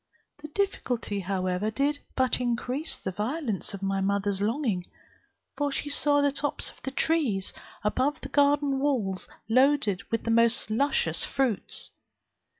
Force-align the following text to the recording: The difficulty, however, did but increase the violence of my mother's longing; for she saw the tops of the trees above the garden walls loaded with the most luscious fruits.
The 0.41 0.47
difficulty, 0.47 1.19
however, 1.19 1.69
did 1.69 1.99
but 2.15 2.39
increase 2.41 2.97
the 2.97 3.11
violence 3.11 3.75
of 3.75 3.83
my 3.83 4.01
mother's 4.01 4.41
longing; 4.41 4.87
for 5.55 5.71
she 5.71 5.89
saw 5.89 6.21
the 6.21 6.31
tops 6.31 6.71
of 6.71 6.81
the 6.81 6.89
trees 6.89 7.53
above 7.83 8.19
the 8.21 8.29
garden 8.29 8.79
walls 8.79 9.27
loaded 9.47 10.01
with 10.09 10.23
the 10.23 10.31
most 10.31 10.71
luscious 10.71 11.23
fruits. 11.23 11.91